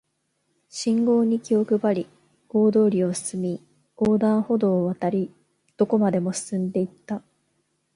[0.67, 2.09] 信号に気を配り、
[2.49, 3.63] 大通りを進み、
[3.99, 5.31] 横断歩道を渡り、
[5.77, 7.21] どこまでも進んで行った